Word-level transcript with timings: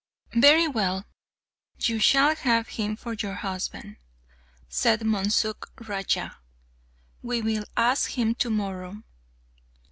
"Very 0.33 0.67
well, 0.67 1.05
you 1.77 1.99
shall 1.99 2.33
have 2.35 2.69
him 2.69 2.95
for 2.95 3.13
your 3.13 3.35
husband," 3.35 3.97
said 4.67 5.01
Munsuk 5.01 5.67
Raja. 5.87 6.37
"We 7.21 7.43
will 7.43 7.65
ask 7.77 8.09
him 8.17 8.33
to 8.33 8.49
morrow." 8.49 9.03